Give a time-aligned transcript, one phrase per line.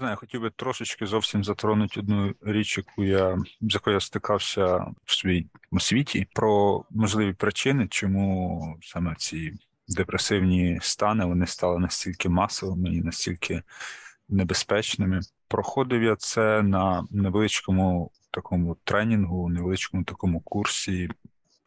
[0.00, 5.12] Знаю, хотів би трошечки зовсім затронути одну річ, яку я з якою я стикався в
[5.12, 9.54] своєму світі, про можливі причини, чому саме ці
[9.88, 13.62] депресивні стани вони стали настільки масовими і настільки
[14.28, 15.20] небезпечними.
[15.48, 21.08] Проходив я це на невеличкому такому тренінгу, невеличкому такому курсі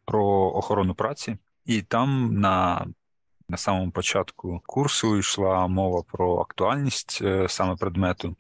[0.05, 0.25] про
[0.55, 2.85] охорону праці, і там на
[3.49, 8.35] на самому початку курсу йшла мова про актуальність е, саме предмету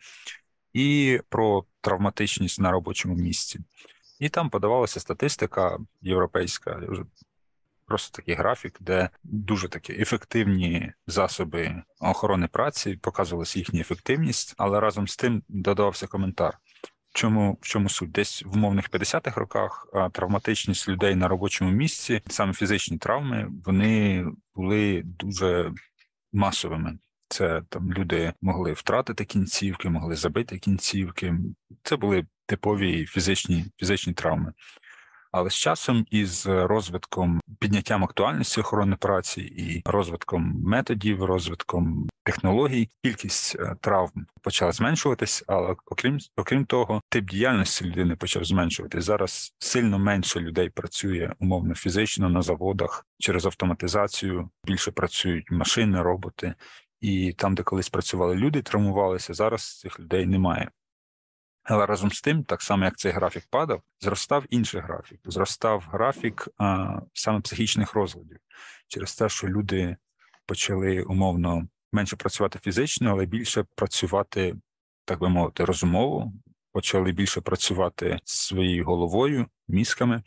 [0.73, 3.59] і про травматичність на робочому місці.
[4.19, 6.81] І там подавалася статистика європейська,
[7.85, 15.07] просто такий графік, де дуже такі ефективні засоби охорони праці показувалася їхня ефективність, але разом
[15.07, 16.57] з тим додавався коментар.
[17.13, 18.11] Чому в чому суть?
[18.11, 25.01] Десь в умовних 50-х роках травматичність людей на робочому місці, саме фізичні травми, вони були
[25.05, 25.71] дуже
[26.33, 26.97] масовими.
[27.27, 31.33] Це там люди могли втратити кінцівки, могли забити кінцівки.
[31.83, 34.53] Це були типові фізичні фізичні травми.
[35.33, 43.55] Але з часом із розвитком підняттям актуальності охорони праці і розвитком методів, розвитком технологій, кількість
[43.59, 45.43] е, травм почала зменшуватись.
[45.47, 49.05] Але окрім окрім того, тип діяльності людини почав зменшуватись.
[49.05, 54.49] Зараз сильно менше людей працює умовно фізично на заводах через автоматизацію.
[54.65, 56.53] Більше працюють машини, роботи.
[57.01, 59.33] І там, де колись працювали люди, травмувалися.
[59.33, 60.69] Зараз цих людей немає.
[61.63, 65.19] Але разом з тим, так само як цей графік падав, зростав інший графік.
[65.25, 68.37] Зростав графік а, саме психічних розладів
[68.87, 69.97] через те, що люди
[70.45, 74.55] почали умовно менше працювати фізично, але більше працювати,
[75.05, 76.31] так би мовити, розумово,
[76.71, 80.23] почали більше працювати своєю головою, мізками.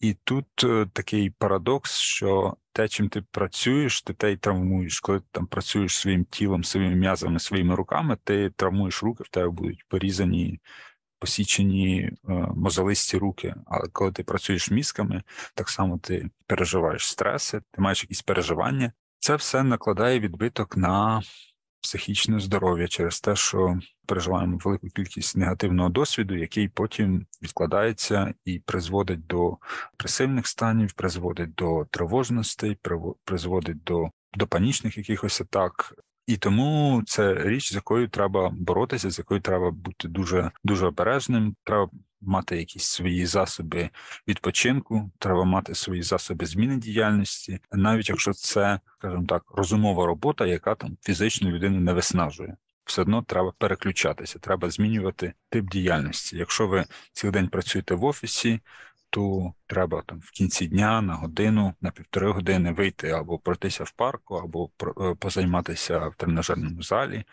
[0.00, 5.00] І тут е, такий парадокс, що те, чим ти працюєш, ти те й травмуєш.
[5.00, 9.48] Коли ти там працюєш своїм тілом, своїми м'язами, своїми руками, ти травмуєш руки, в тебе
[9.48, 10.60] будуть порізані,
[11.18, 12.12] посічені е,
[12.56, 13.54] мозолисті руки.
[13.66, 15.22] Але коли ти працюєш мізками,
[15.54, 18.92] так само ти переживаєш стреси, ти маєш якісь переживання.
[19.18, 21.22] Це все накладає відбиток на
[21.80, 29.26] психічне здоров'я через те, що переживаємо велику кількість негативного досвіду, який потім відкладається і призводить
[29.26, 29.56] до
[29.92, 32.78] депресивних станів, призводить до тривожностей,
[33.24, 35.94] призводить до, до панічних якихось атак.
[36.26, 41.56] І тому це річ, з якою треба боротися, з якою треба бути дуже дуже обережним.
[41.64, 41.90] Треба
[42.20, 43.90] мати якісь свої засоби
[44.28, 50.74] відпочинку, треба мати свої засоби зміни діяльності, навіть якщо це, скажімо так, розумова робота, яка
[50.74, 52.56] там фізично людину не виснажує.
[52.86, 56.36] Все одно треба переключатися, треба змінювати тип діяльності.
[56.36, 58.60] Якщо ви цілий день працюєте в офісі,
[59.10, 63.90] то треба там в кінці дня на годину, на півтори години вийти або пройтися в
[63.90, 64.70] парку, або
[65.00, 67.24] е, позайматися в тренажерному залі,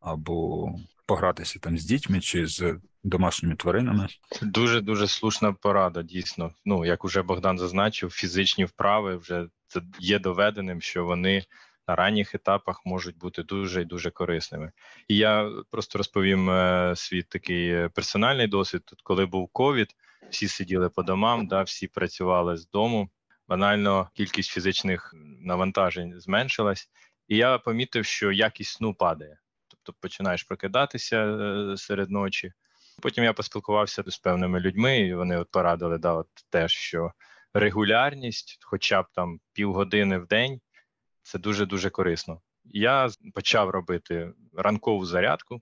[0.00, 0.68] або
[1.06, 4.08] погратися там з дітьми чи з домашніми тваринами.
[4.42, 6.02] Дуже дуже слушна порада.
[6.02, 11.44] Дійсно, ну як уже Богдан зазначив, фізичні вправи вже це є доведеним, що вони.
[11.88, 14.72] На ранніх етапах можуть бути дуже і дуже корисними,
[15.08, 18.82] і я просто розповім е, свій такий персональний досвід.
[18.84, 19.88] Тут, коли був ковід,
[20.30, 23.08] всі сиділи по домам, да, всі працювали з дому.
[23.48, 26.90] Банально кількість фізичних навантажень зменшилась,
[27.28, 29.38] і я помітив, що якість сну падає.
[29.68, 32.52] Тобто починаєш прокидатися е, серед ночі.
[33.02, 37.12] Потім я поспілкувався з певними людьми, і вони от порадили да, от теж, що
[37.54, 40.60] регулярність, хоча б там півгодини в день,
[41.22, 42.40] це дуже дуже корисно.
[42.64, 45.60] Я почав робити ранкову зарядку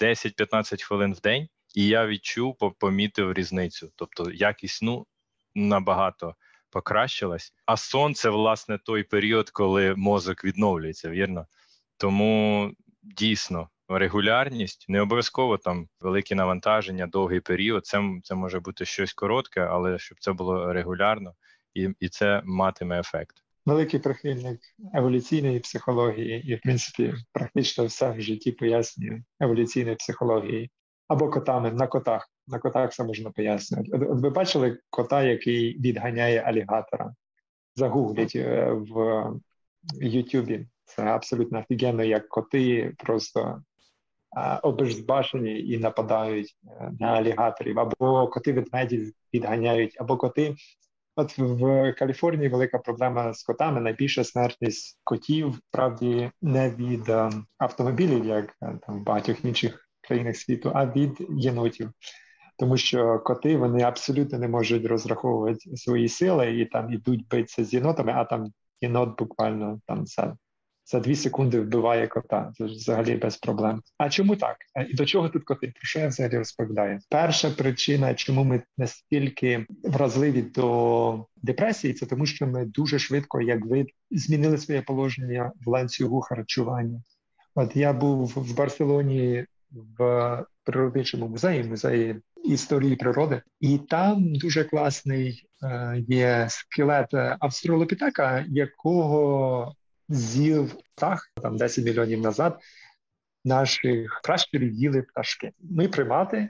[0.00, 3.92] 10-15 хвилин в день, і я відчув, помітив різницю.
[3.96, 5.06] Тобто якість сну
[5.54, 6.34] набагато
[6.70, 7.52] покращилась.
[7.66, 11.46] А сон це власне той період, коли мозок відновлюється, вірно.
[11.96, 17.86] Тому дійсно регулярність, не обов'язково там великі навантаження, довгий період.
[17.86, 21.34] Це це може бути щось коротке, але щоб це було регулярно
[21.74, 23.41] і, і це матиме ефект.
[23.66, 24.60] Великий прихильник
[24.94, 30.70] еволюційної психології, і в принципі практично все в житті пояснює еволюційної психології
[31.08, 32.28] або котами на котах.
[32.46, 33.90] На котах все можна пояснювати.
[33.92, 37.14] От, ви бачили кота, який відганяє алігатора.
[37.76, 39.26] Загугліть е, в
[40.00, 40.66] Ютубі.
[40.84, 43.62] Це абсолютно офігенно, як коти просто
[44.62, 50.54] обезбашені і нападають е, на алігаторів, або коти ведмеді відганяють, або коти.
[51.16, 53.80] От в Каліфорнії велика проблема з котами.
[53.80, 60.36] Найбільша смертність котів справді не від е, автомобілів, як е, там в багатьох інших країнах
[60.36, 61.90] світу, а від єнотів.
[62.58, 67.74] Тому що коти вони абсолютно не можуть розраховувати свої сили і там ідуть битися з
[67.74, 68.46] єнотами, а там
[68.80, 70.36] єнот буквально там за
[70.84, 72.52] за дві секунди вбиває кота.
[72.58, 73.82] Це ж взагалі без проблем.
[73.98, 74.56] А чому так?
[74.88, 75.66] І до чого тут коти?
[75.66, 76.98] Про що я взагалі розповідаю?
[77.10, 83.66] Перша причина, чому ми настільки вразливі до депресії, це тому, що ми дуже швидко, як
[83.66, 87.02] ви змінили своє положення в ланцюгу харчування.
[87.54, 89.44] От я був в Барселоні
[89.98, 99.74] в природничому музеї, музеї історії природи, і там дуже класний е, є скелет австралопітека, якого
[100.14, 102.58] з'їв птах там 10 мільйонів назад.
[103.44, 105.52] Наших пращурів їли пташки.
[105.60, 106.48] Ми примати,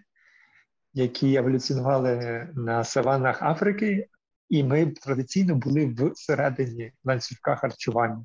[0.94, 4.08] які еволюціонували на саваннах Африки,
[4.48, 8.24] і ми традиційно були всередині ланцюжка харчування.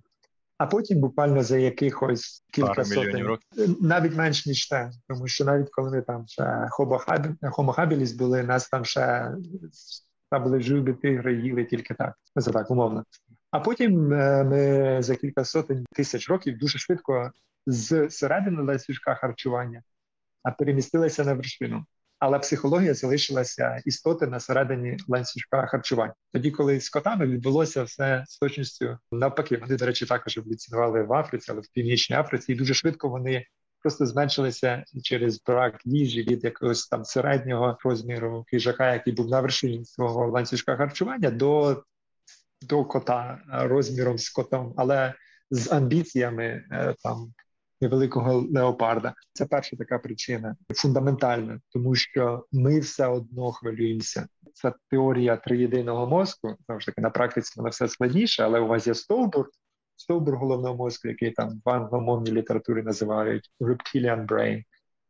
[0.57, 3.77] А потім буквально за якихось кілька сотень років.
[3.81, 6.43] навіть менш ніж те, тому що навіть коли ми там ще
[7.73, 9.31] habilis були, нас там ще
[10.29, 12.15] там були жуби тигри, їли тільки так.
[12.39, 13.03] Це так умовно.
[13.57, 17.31] А потім е, ми за кілька сотень тисяч років дуже швидко
[17.67, 19.83] з середини ланцюжка харчування
[20.59, 21.85] перемістилися на вершину.
[22.19, 26.13] Але психологія залишилася істоти на середині ланцюжка харчування.
[26.33, 31.13] Тоді, коли з котами відбулося все з точністю навпаки, вони, до речі, також еволюціонували в
[31.13, 33.45] Африці, але в північній Африці, і дуже швидко вони
[33.81, 39.85] просто зменшилися через брак їжі від якогось там середнього розміру хижака, який був на вершині
[39.85, 41.83] свого ланцюжка харчування, до
[42.61, 45.13] до кота розміром з котом, але
[45.51, 47.33] з амбіціями е, там
[47.81, 49.13] невеликого леопарда.
[49.33, 54.27] Це перша така причина фундаментальна, тому що ми все одно хвилюємося.
[54.53, 56.55] Це теорія триєдиного мозку.
[56.65, 59.49] Знову таки на практиці вона все складніше, але у вас є стовбур.
[59.99, 64.63] Стовбур головного мозку, який там в англомовній літературі називають reptilian brain.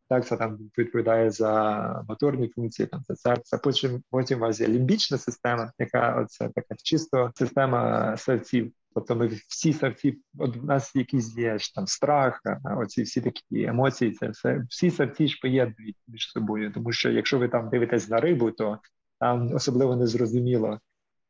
[0.09, 3.57] Так, це там відповідає за моторні функції, там це серце.
[3.57, 8.71] Потім потім у вас є лімбічна система, яка оце така чисто система серців.
[8.93, 12.41] Тобто ми всі серці, от у нас якісь є ж там страх,
[12.77, 16.71] оці всі такі емоції, це все всі серці ж поєднують між собою.
[16.73, 18.79] Тому що якщо ви там дивитесь на рибу, то
[19.19, 20.79] там особливо не зрозуміло,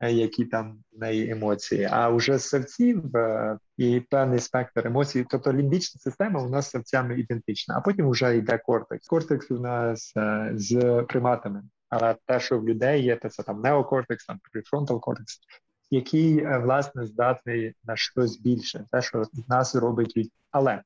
[0.02, 1.88] які там в неї емоції.
[1.92, 7.20] А вже серців е, і певний спектр емоцій, тобто лімбічна система у нас з серцями
[7.20, 9.08] ідентична, а потім вже йде кортекс.
[9.08, 11.64] Кортекс у нас е, з приматами.
[11.90, 15.40] Але те, що в людей є, це там неокортекс, там префронтал кортекс,
[15.92, 20.32] який е, власне здатний на щось більше, те, що нас робить від.
[20.52, 20.82] Але в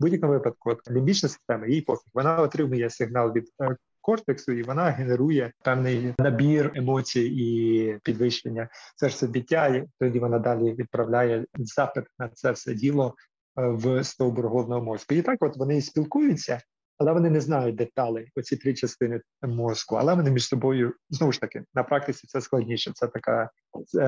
[0.00, 5.52] будь-якому випадку лімбічна система їй пофіг, вона отримує сигнал від е, кортексу, і вона генерує
[5.64, 9.66] певний набір емоцій і підвищення серцебіття.
[9.66, 13.14] і Тоді вона далі відправляє запит на це все діло
[13.58, 15.14] е, в стовбур головного мозку.
[15.14, 16.60] І так, от вони спілкуються
[17.02, 21.40] але вони не знають деталей оці три частини мозку, але вони між собою знову ж
[21.40, 22.92] таки на практиці це складніше.
[22.94, 23.50] Це така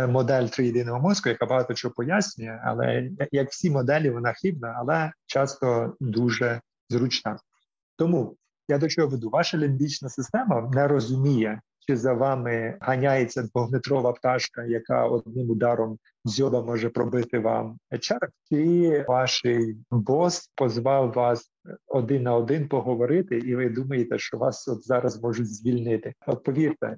[0.09, 5.97] модель триєдиного мозку, яка багато чого пояснює, але як всі моделі, вона хибна, але часто
[6.01, 7.39] дуже зручна.
[7.97, 8.37] Тому
[8.69, 14.65] я до чого веду, ваша лімбічна система не розуміє, чи за вами ганяється двохметрова пташка,
[14.65, 19.43] яка одним ударом дзьоба може пробити вам череп, чи ваш
[19.91, 21.51] бос позвав вас
[21.87, 26.15] один на один поговорити, і ви думаєте, що вас от зараз можуть звільнити.
[26.27, 26.97] От повірте,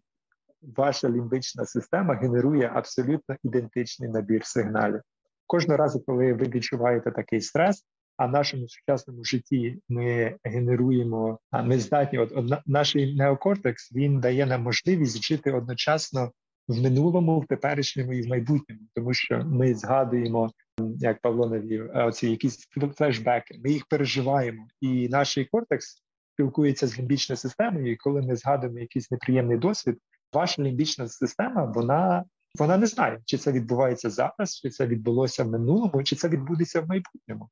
[0.77, 5.01] ваша лімбична система генерує абсолютно ідентичний набір сигналів.
[5.47, 7.85] Кожного разу, коли ви відчуваєте такий стрес,
[8.17, 12.19] а нашому сучасному житті ми генеруємо, а ми здатні.
[12.19, 16.33] От, от наш неокортекс він дає нам можливість жити одночасно
[16.69, 20.51] в минулому, в теперішньому і в майбутньому, тому що ми згадуємо,
[20.99, 23.61] як Павло навів, оці якісь флешбеки.
[23.65, 27.93] Ми їх переживаємо, і наш кортекс спілкується з лімбічною системою.
[27.93, 29.99] І коли ми згадуємо якийсь неприємний досвід,
[30.33, 32.25] ваша лімбічна система вона.
[32.59, 36.81] Вона не знає, чи це відбувається зараз, чи це відбулося в минулому, чи це відбудеться
[36.81, 37.49] в майбутньому.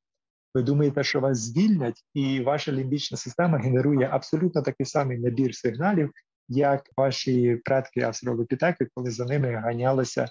[0.55, 6.11] Ви думаєте, що вас звільнять, і ваша лімбічна система генерує абсолютно такий самий набір сигналів,
[6.49, 10.29] як ваші предки австралопітеки, коли за ними ганялася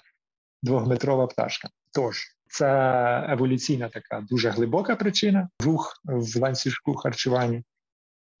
[0.62, 1.68] двохметрова пташка.
[1.92, 2.66] Тож це
[3.28, 7.62] еволюційна така дуже глибока причина, рух в ланцюжку харчування.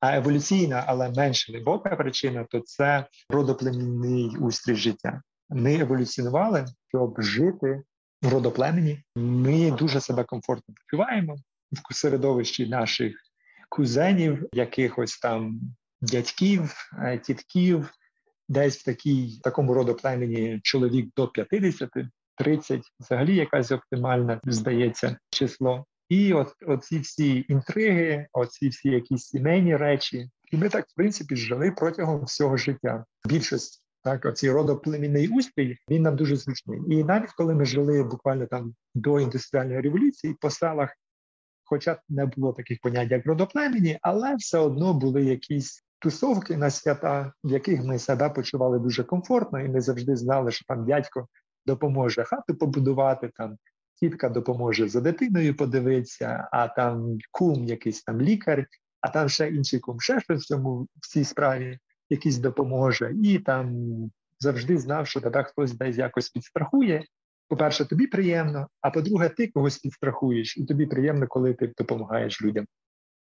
[0.00, 5.22] А еволюційна, але менш глибока причина то це родоплемінний устрій життя.
[5.48, 7.82] Ми еволюціонували, щоб жити
[8.22, 9.04] в родоплемені.
[9.16, 11.36] Ми дуже себе комфортно почуваємо
[11.90, 13.16] в середовищі наших
[13.68, 15.60] кузенів, якихось там
[16.00, 17.90] дядьків, е, тітків,
[18.48, 21.90] десь в такій такому роду племені чоловік до 50,
[22.36, 25.84] 30, взагалі якась оптимальна, здається, число.
[26.08, 31.36] І от оці всі інтриги, оці всі якісь сімейні речі, і ми так в принципі
[31.36, 33.04] жили протягом всього життя.
[33.28, 36.80] Більшість так, оцей родоплемінний устрій він нам дуже зручний.
[36.88, 40.90] І навіть коли ми жили буквально там до індустріальної революції по селах,
[41.74, 47.32] хоча не було таких понять, як родоплемені, але все одно були якісь тусовки на свята,
[47.44, 51.28] в яких ми себе почували дуже комфортно, і ми завжди знали, що там дядько
[51.66, 53.56] допоможе хату побудувати, там
[54.00, 58.66] тітка допоможе за дитиною подивитися, а там кум, якийсь там лікар,
[59.00, 61.78] а там ще інший кум, ще щось в цьому в цій справі
[62.10, 63.74] якийсь допоможе, і там
[64.38, 67.04] завжди знав, що тебе хтось десь якось підстрахує.
[67.48, 72.66] По-перше, тобі приємно, а по-друге, ти когось підстрахуєш, і тобі приємно, коли ти допомагаєш людям.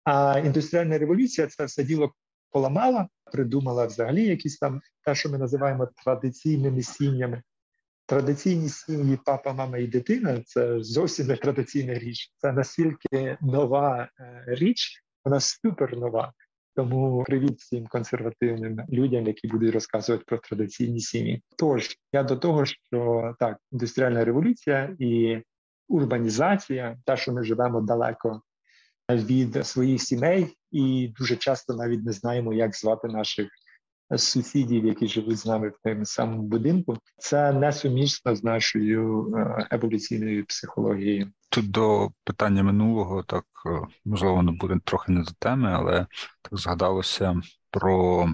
[0.04, 2.13] А індустріальна революція це все діло
[2.51, 7.42] поламала, придумала взагалі якісь там те, що ми називаємо традиційними сім'ями.
[8.06, 12.34] Традиційні сім'ї, папа, мама і дитина це зовсім не традиційна річ.
[12.38, 16.34] Це настільки нова е, річ, вона супер нова.
[16.79, 21.41] Тому привіт всім консервативним людям, які будуть розказувати про традиційні сім'ї.
[21.57, 25.41] Тож я до того, що так, індустріальна революція і
[25.88, 28.41] урбанізація, та що ми живемо далеко
[29.12, 33.48] від своїх сімей, і дуже часто навіть не знаємо, як звати наших
[34.18, 36.98] сусідів, які живуть з нами в тому самому будинку.
[37.18, 41.32] Це несумісно з нашою е, еволюційною психологією.
[41.50, 46.08] Тут до питання минулого, так е, можливо, воно буде трохи не до теми, але
[46.42, 48.28] так згадалося про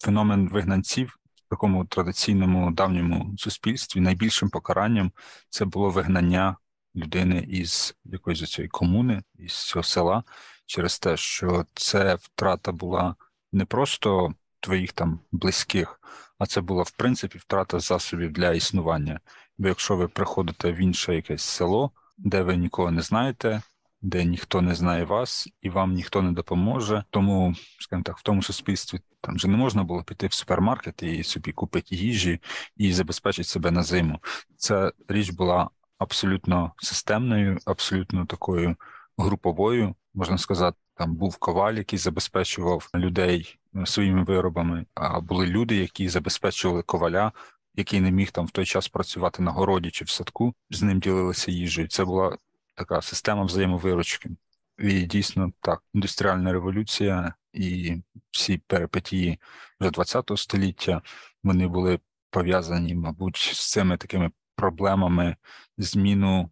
[0.00, 4.00] феномен вигнанців в такому традиційному давньому суспільстві.
[4.00, 5.12] Найбільшим покаранням
[5.50, 6.56] це було вигнання
[6.96, 10.22] людини із якоїсь цієї комуни, із цього села,
[10.66, 13.14] через те, що це втрата була
[13.52, 16.00] не просто твоїх там близьких,
[16.38, 19.20] а це була в принципі втрата засобів для існування.
[19.58, 23.62] Бо якщо ви приходите в інше якесь село, де ви нікого не знаєте,
[24.02, 28.42] де ніхто не знає вас і вам ніхто не допоможе, тому скажімо так, в тому
[28.42, 32.40] суспільстві там вже не можна було піти в супермаркет і собі купити їжі
[32.76, 34.18] і забезпечити себе на зиму.
[34.56, 38.76] Ця річ була абсолютно системною, абсолютно такою
[39.18, 40.76] груповою, можна сказати.
[40.94, 47.32] Там був коваль, який забезпечував людей своїми виробами, а були люди, які забезпечували коваля,
[47.74, 51.00] який не міг там в той час працювати на городі чи в садку, з ним
[51.00, 51.88] ділилися їжею.
[51.88, 52.36] Це була
[52.74, 54.30] така система взаємовиручки.
[54.78, 57.96] І дійсно так, індустріальна революція і
[58.30, 59.38] всі перипетії
[59.80, 61.02] вже ХХ століття
[61.42, 65.36] вони були пов'язані, мабуть, з цими такими проблемами
[65.78, 66.50] зміну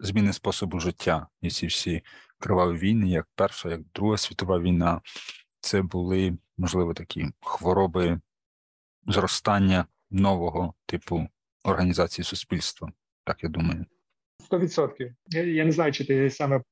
[0.00, 1.26] зміни способу життя.
[1.40, 2.02] І ці всі
[2.38, 5.00] криваві війни, як Перша, як Друга світова війна,
[5.60, 8.20] це були, можливо, такі хвороби
[9.06, 11.28] зростання нового типу
[11.64, 12.92] організації суспільства.
[13.24, 13.86] Так я думаю.
[14.44, 15.14] Сто відсотків.
[15.26, 16.62] Я не знаю, чи ти саме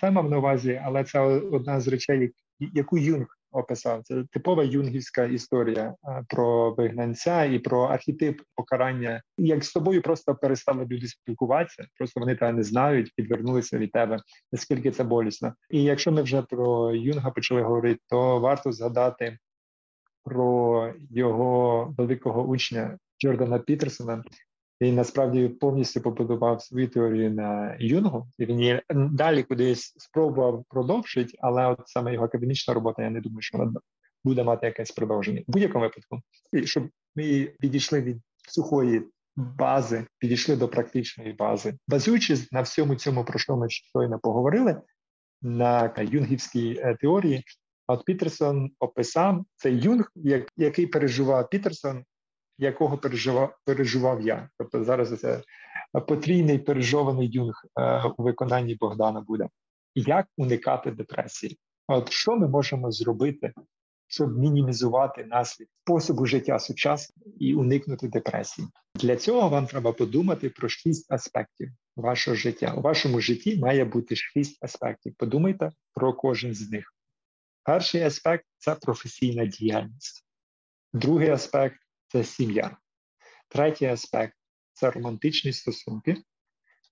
[0.00, 4.02] це мав на увазі, але це одна з речей, яку Юнг описав.
[4.04, 5.94] Це типова юнгівська історія
[6.28, 9.22] про вигнанця і про архетип покарання.
[9.38, 14.18] Як з тобою просто перестали люди спілкуватися, просто вони тебе не знають, відвернулися від тебе.
[14.52, 15.54] Наскільки це болісно?
[15.70, 19.38] І якщо ми вже про Юнга почали говорити, то варто згадати
[20.24, 24.22] про його великого учня Джордана Пітерсона,
[24.80, 31.38] він насправді повністю побудував свою теорію на юнгу, і він її далі кудись спробував продовжити,
[31.40, 33.72] але от саме його академічна робота, я не думаю, що вона
[34.24, 35.42] буде мати якесь продовження.
[35.48, 36.20] В будь-якому випадку,
[36.52, 38.16] і щоб ми підійшли від
[38.48, 39.02] сухої
[39.36, 44.80] бази, підійшли до практичної бази, базуючись на всьому цьому, про що ми щойно поговорили,
[45.42, 47.44] на юнгівській е, теорії.
[47.86, 50.10] От Пітерсон описав цей юнг,
[50.56, 52.04] який переживав Пітерсон
[52.58, 54.48] якого переживав переживав я.
[54.58, 55.42] Тобто зараз це
[56.08, 59.48] потрійний пережований юнг е, у виконанні Богдана буде.
[59.94, 61.58] Як уникати депресії?
[61.88, 63.52] От що ми можемо зробити,
[64.06, 68.68] щоб мінімізувати наслідки способу життя сучасного і уникнути депресії?
[68.94, 72.74] Для цього вам треба подумати про шість аспектів вашого життя.
[72.76, 75.14] У вашому житті має бути шість аспектів.
[75.18, 76.94] Подумайте про кожен з них.
[77.62, 80.24] Перший аспект це професійна діяльність.
[80.92, 81.76] Другий аспект
[82.16, 82.76] це сім'я.
[83.48, 84.36] Третій аспект
[84.72, 86.16] це романтичні стосунки.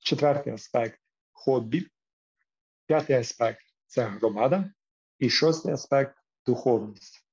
[0.01, 1.01] Четвертий аспект
[1.33, 1.89] хобі.
[2.87, 4.71] П'ятий аспект це громада.
[5.19, 6.17] І шостий аспект
[6.47, 7.27] духовність.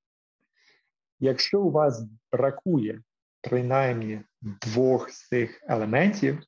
[1.19, 3.03] Якщо у вас бракує
[3.41, 6.43] принаймні двох з цих елементів,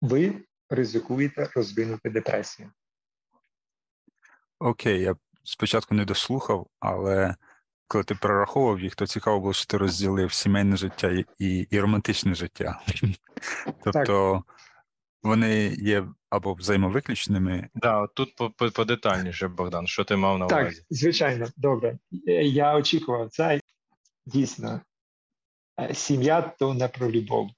[0.00, 2.72] ви ризикуєте розвинути депресію.
[4.58, 7.36] Окей, я спочатку не дослухав, але
[7.92, 12.34] коли ти прораховував їх, то цікаво було, що ти розділив сімейне життя і і романтичне
[12.34, 12.80] життя.
[13.84, 14.42] Тобто
[15.22, 17.68] вони є або взаємовиключними.
[17.74, 18.34] Да, тут
[18.74, 20.76] подетальніше, Богдан, що ти мав на увазі?
[20.76, 21.98] Так, звичайно, добре.
[22.42, 23.60] Я очікував це
[24.26, 24.80] дійсно.
[25.92, 27.48] Сім'я то не про любов.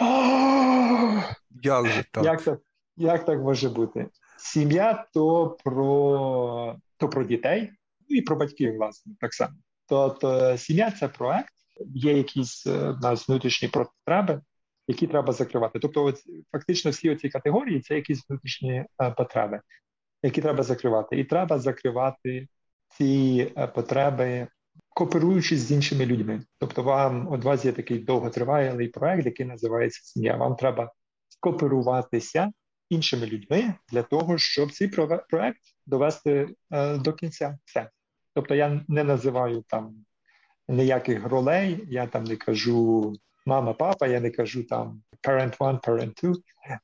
[1.62, 2.24] Як же так?
[2.24, 2.58] Як це
[2.96, 4.08] Як так може бути?
[4.38, 7.72] Сім'я то про то про дітей,
[8.08, 9.54] ну і про батьків, власне, так само.
[9.90, 11.52] Тобто сім'я це проект,
[11.94, 14.40] є якісь е, в нас внутрішні потреби,
[14.88, 15.78] які треба закривати.
[15.78, 16.16] Тобто, от,
[16.52, 19.60] фактично, всі ці категорії це якісь внутрішні е, потреби,
[20.22, 21.20] які треба закривати.
[21.20, 22.48] І треба закривати
[22.88, 24.48] ці е, потреби,
[24.88, 26.42] кооперуючись з іншими людьми.
[26.58, 30.36] Тобто, вам у вас є такий довготривалий проект, який називається сім'я.
[30.36, 30.92] Вам треба
[31.28, 32.52] скооперуватися
[32.90, 34.88] іншими людьми для того, щоб цей
[35.30, 37.58] проект довести е, до кінця.
[37.64, 37.90] Все.
[38.40, 39.94] Тобто, я не називаю там
[40.68, 43.12] ніяких ролей, я там не кажу
[43.46, 46.34] мама, папа, я не кажу там parent one, parent two.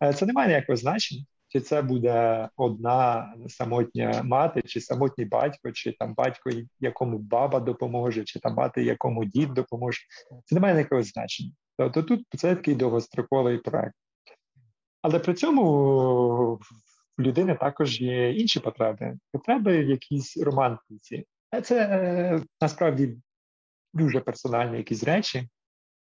[0.02, 1.24] Е, це не має ніякого значення.
[1.48, 8.24] Чи це буде одна самотня мати, чи самотній батько, чи там батько, якому баба допоможе,
[8.24, 10.00] чи там мати, якому дід допоможе.
[10.44, 11.52] Це не має ніякого значення.
[11.78, 13.94] Тобто тут це такий довгостроковий проект.
[15.02, 16.60] Але при цьому
[17.18, 19.18] в людини також є інші потреби.
[19.32, 21.24] Потреби в якійсь романтиці.
[21.62, 23.16] Це е, насправді
[23.94, 25.48] дуже персональні якісь речі.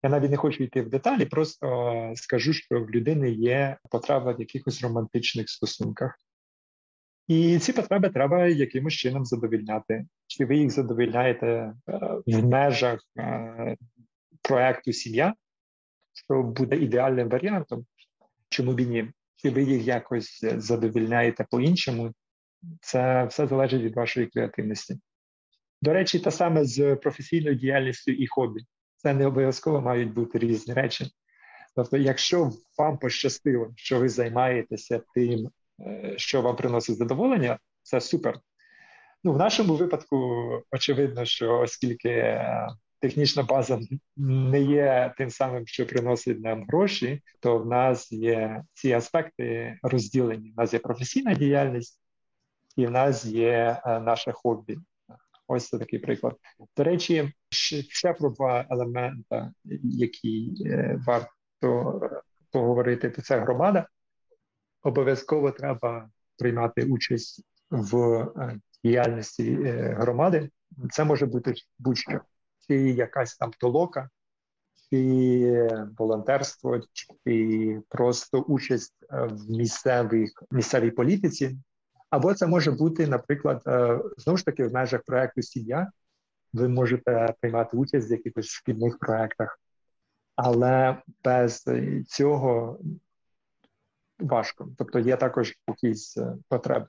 [0.02, 4.40] Я навіть не хочу йти в деталі, просто скажу, що в людини є потреба в
[4.40, 6.18] якихось романтичних стосунках.
[7.28, 10.06] І ці потреби треба якимось чином задовільняти.
[10.26, 11.72] Чи ви їх задовільняєте е,
[12.26, 13.76] в межах е,
[14.42, 15.34] проекту сім'я,
[16.12, 17.86] що буде ідеальним варіантом?
[18.48, 19.10] Чому б ні?
[19.36, 22.12] Чи ви їх якось задовільняєте по-іншому?
[22.80, 24.98] Це все залежить від вашої креативності.
[25.82, 28.60] До речі, те саме з професійною діяльністю і хобі.
[28.96, 31.06] Це не обов'язково мають бути різні речі.
[31.76, 38.40] Тобто, якщо вам пощастило, що ви займаєтеся тим, е, що вам приносить задоволення, це супер.
[39.24, 40.16] Ну, в нашому випадку,
[40.72, 42.68] очевидно, що оскільки е,
[43.00, 43.80] технічна база
[44.16, 50.52] не є тим самим, що приносить нам гроші, то в нас є ці аспекти розділені.
[50.56, 52.00] У нас є професійна діяльність,
[52.76, 54.78] і в нас є е, наше хобі.
[55.48, 56.36] Ось це такий приклад.
[56.76, 62.00] До речі, ще про два елемента, які е, варто
[62.50, 63.86] поговорити, то це громада.
[64.82, 70.50] Обов'язково треба приймати участь в е, діяльності е, громади.
[70.90, 72.20] Це може бути будь-що,
[72.66, 74.10] чи якась там толока,
[74.90, 76.80] чи волонтерство,
[77.24, 81.58] чи просто участь в місцевих місцевій політиці.
[82.10, 85.90] Або це може бути, наприклад, е, знову ж таки в межах проекту сім'я.
[86.52, 89.60] Ви можете приймати участь в якихось шкільних проектах,
[90.36, 91.64] але без
[92.08, 92.78] цього
[94.18, 94.68] важко.
[94.78, 96.86] Тобто є також якісь е, потреби.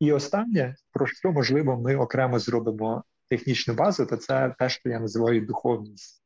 [0.00, 5.00] І останнє, про що можливо ми окремо зробимо технічну базу, то це те, що я
[5.00, 6.22] називаю духовність.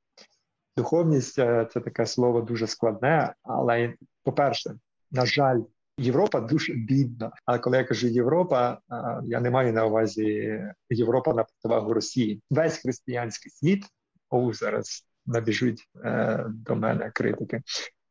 [0.77, 4.75] Духовність е, це таке слово дуже складне, але, по-перше,
[5.11, 5.61] на жаль,
[5.99, 7.33] Європа дуже бідна.
[7.45, 8.79] Але коли я кажу Європа,
[9.25, 12.43] я не маю на увазі Європа на противагу Росії.
[12.51, 13.85] Весь християнський світ
[14.31, 17.63] о, зараз набіжуть е, до мене критики.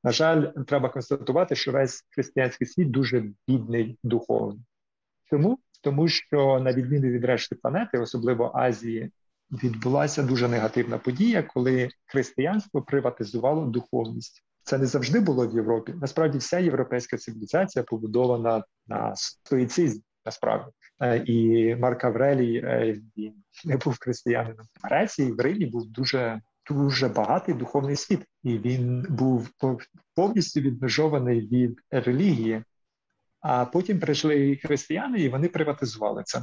[0.03, 4.59] На жаль, треба констатувати, що весь християнський світ дуже бідний духовно.
[5.29, 5.59] Чому?
[5.81, 9.11] Тому що на відміну від решти планети, особливо Азії,
[9.51, 14.43] відбулася дуже негативна подія, коли християнство приватизувало духовність.
[14.67, 15.93] Це не завжди було в Європі.
[16.01, 20.01] Насправді, вся європейська цивілізація побудована на стоїцизмі.
[20.25, 23.33] Насправді е, і Марк Аврелій е, він
[23.65, 24.65] не був християнином.
[24.83, 29.49] В Греції в Римі був дуже дуже багатий духовний світ, і він був
[30.15, 32.63] повністю відмежований від релігії.
[33.39, 36.41] А потім прийшли християни, і вони приватизували це.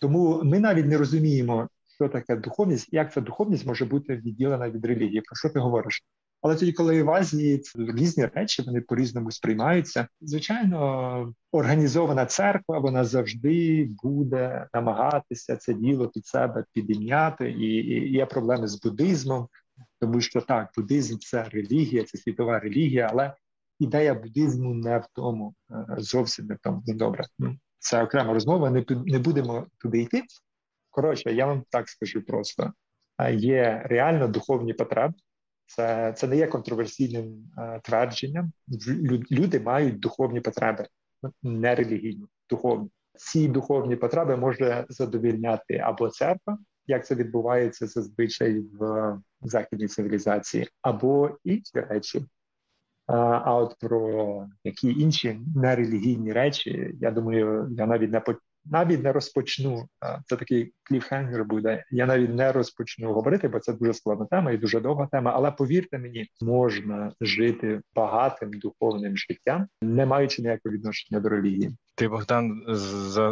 [0.00, 4.84] Тому ми навіть не розуміємо, що таке духовність, як ця духовність може бути відділена від
[4.84, 5.20] релігії.
[5.20, 6.02] Про що ти говориш?
[6.42, 13.04] Але тоді, коли в Азії різні речі вони по різному сприймаються, звичайно, організована церква вона
[13.04, 19.48] завжди буде намагатися це діло під себе підійняти, і, і є проблеми з буддизмом,
[20.00, 23.34] тому що так, буддизм це релігія, це світова релігія, але
[23.78, 27.24] ідея буддизму не в тому е, зовсім не в тому не добре.
[27.38, 28.70] Ну, це окрема розмова.
[28.70, 30.22] Не не будемо туди йти.
[30.90, 32.72] Коротше, я вам так скажу просто:
[33.32, 35.14] є реально духовні потреби.
[35.66, 38.52] Це це не є контроверсійним е, твердженням.
[39.30, 40.86] Люди мають духовні потреби,
[41.42, 42.90] не релігійні, духовні.
[43.14, 51.38] Ці духовні потреби може задовільняти або церква, як це відбувається зазвичай в західній цивілізації, або
[51.44, 52.26] інші речі.
[53.06, 58.20] А, а от про які інші нерелігійні речі, я думаю, я навіть не
[58.64, 59.88] навіть не розпочну.
[60.26, 61.84] Це такий кліфхенгер буде.
[61.90, 65.32] Я навіть не розпочну говорити, бо це дуже складна тема і дуже довга тема.
[65.34, 71.76] Але повірте мені, можна жити багатим духовним життям, не маючи ніякого відношення до релігії.
[71.94, 72.64] Ти Богдан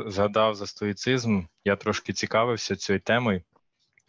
[0.06, 1.42] згадав за стоїцизм.
[1.64, 3.42] Я трошки цікавився цією темою.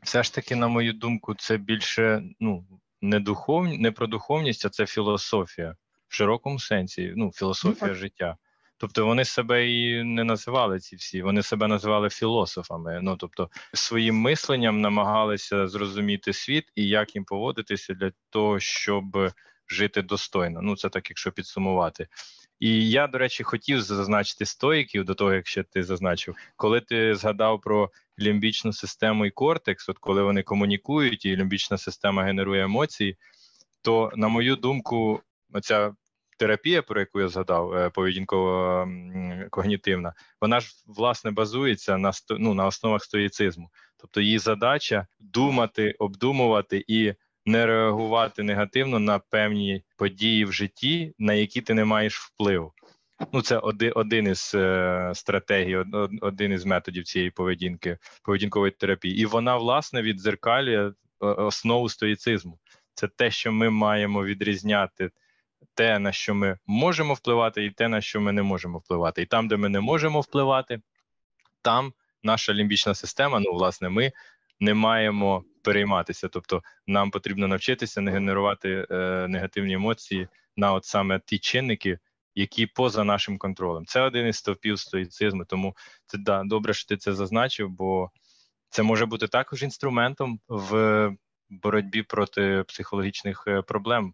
[0.04, 2.66] Все ж таки, на мою думку, це більше ну
[3.02, 3.68] не духов...
[3.68, 5.76] не про духовність, а це філософія
[6.08, 7.14] в широкому сенсі.
[7.16, 8.38] Ну, філософія ну, життя.
[8.82, 13.00] Тобто вони себе і не називали ці всі, вони себе називали філософами.
[13.04, 19.32] Ну тобто, своїм мисленням намагалися зрозуміти світ і як їм поводитися для того, щоб
[19.68, 20.62] жити достойно.
[20.62, 22.08] Ну це так, якщо підсумувати.
[22.60, 27.62] І я, до речі, хотів зазначити стоїків до того, якщо ти зазначив, коли ти згадав
[27.62, 27.90] про
[28.20, 33.18] лімбічну систему і кортекс, от коли вони комунікують, і лімбічна система генерує емоції,
[33.82, 35.22] то на мою думку,
[35.54, 35.94] оця
[36.42, 38.88] терапія, про яку я згадав, е, поведінково
[39.50, 43.70] когнітивна, вона ж власне базується на ну, на основах стоїцизму.
[43.98, 47.14] Тобто її задача думати, обдумувати і
[47.46, 52.74] не реагувати негативно на певні події в житті, на які ти не маєш впливу.
[53.34, 55.76] Ну, це один один із е, стратегій,
[56.22, 60.94] один із методів цієї поведінки, поведінкової терапії, і вона власне віддзеркалює е,
[61.26, 62.60] основу стоїцизму.
[62.94, 65.12] Це те, що ми маємо відрізняти
[65.74, 69.22] те, на що ми можемо впливати, і те, на що ми не можемо впливати.
[69.22, 70.82] І там, де ми не можемо впливати,
[71.62, 71.94] там
[72.24, 74.12] наша лімбічна система, ну, власне, ми
[74.60, 76.28] не маємо перейматися.
[76.28, 82.00] Тобто, нам потрібно навчитися не генерувати е, негативні емоції на от саме ті чинники,
[82.36, 83.86] які поза нашим контролем.
[83.86, 85.46] Це один із стовпів стоїцизму.
[85.46, 88.12] Тому це да, добре, що ти це зазначив, бо
[88.70, 91.12] це може бути також інструментом в
[91.50, 94.14] боротьбі проти психологічних е, проблем.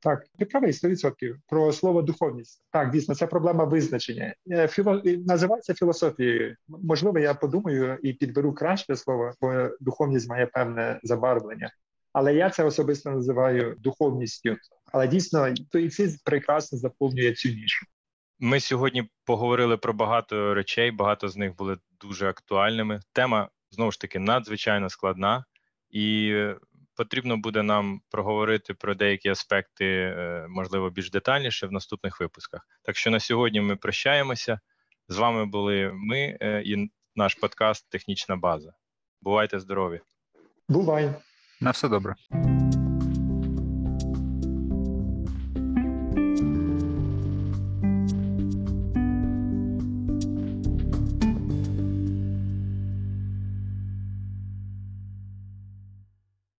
[0.00, 1.34] Так, правий 100%.
[1.46, 2.62] про слово духовність.
[2.70, 4.34] Так, дійсно, це проблема визначення.
[4.50, 5.02] Е, філо...
[5.04, 6.56] Називається філософією.
[6.68, 11.70] Можливо, я подумаю і підберу краще слово, бо духовність має певне забарвлення.
[12.12, 14.56] Але я це особисто називаю духовністю.
[14.92, 17.86] Але дійсно, стоїцизм прекрасно заповнює цю нішу.
[18.40, 23.00] Ми сьогодні поговорили про багато речей, багато з них були дуже актуальними.
[23.12, 25.44] Тема знову ж таки надзвичайно складна,
[25.90, 26.34] і
[26.98, 32.68] потрібно буде нам проговорити про деякі аспекти, е, можливо, більш детальніше в наступних випусках.
[32.82, 34.60] Так що на сьогодні ми прощаємося.
[35.08, 38.72] З вами були ми е, і наш подкаст Технічна база.
[39.22, 40.00] Бувайте здорові!
[40.68, 41.14] Бувай!
[41.60, 42.14] На все добре.